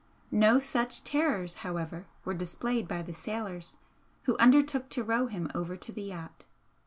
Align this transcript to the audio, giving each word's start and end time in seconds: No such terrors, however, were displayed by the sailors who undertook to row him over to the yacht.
No 0.31 0.57
such 0.57 1.03
terrors, 1.03 1.57
however, 1.61 2.07
were 2.25 2.33
displayed 2.33 2.87
by 2.87 3.03
the 3.03 3.13
sailors 3.13 3.77
who 4.23 4.35
undertook 4.39 4.89
to 4.89 5.03
row 5.03 5.27
him 5.27 5.51
over 5.53 5.75
to 5.77 5.91
the 5.91 6.01
yacht. 6.01 6.47